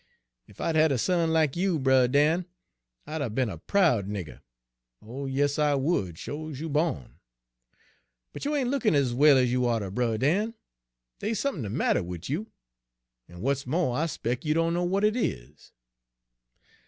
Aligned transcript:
Ef 0.49 0.59
I'd 0.59 0.75
'a' 0.75 0.79
had 0.79 0.91
a 0.91 0.97
son 0.97 1.31
lack 1.31 1.55
you, 1.55 1.77
Brer 1.77 2.07
Dan, 2.07 2.47
I'd 3.05 3.21
'a' 3.21 3.29
be'n 3.29 3.49
a 3.49 3.59
proud 3.59 4.07
nigger; 4.09 4.41
oh, 4.99 5.27
yes, 5.27 5.59
I 5.59 5.75
would, 5.75 6.17
sho's 6.17 6.59
you 6.59 6.69
bawn. 6.69 7.19
But 8.33 8.43
you 8.43 8.55
ain' 8.55 8.71
lookin' 8.71 8.95
ez 8.95 9.13
well 9.13 9.37
ez 9.37 9.51
you 9.51 9.67
oughter, 9.67 9.91
Brer 9.91 10.17
Dan. 10.17 10.55
Dey's 11.19 11.39
sump'n 11.39 11.61
de 11.61 11.69
matter 11.69 12.01
wid 12.01 12.29
you, 12.29 12.47
en 13.29 13.35
w'at's 13.43 13.67
mo', 13.67 13.91
I 13.91 14.07
'spec' 14.07 14.43
you 14.43 14.55
dunno 14.55 14.81
w'at 14.83 15.03
it 15.03 15.15
is.' 15.15 15.71